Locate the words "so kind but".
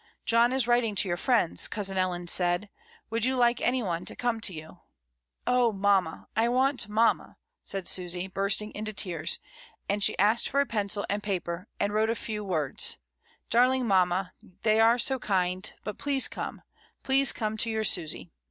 14.97-15.99